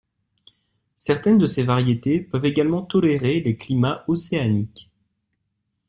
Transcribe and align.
Certaines 0.95 1.37
de 1.37 1.45
ses 1.45 1.61
variétés 1.61 2.21
peuvent 2.21 2.45
également 2.47 2.81
tolérer 2.81 3.39
les 3.39 3.55
climats 3.55 4.03
océaniques. 4.07 4.89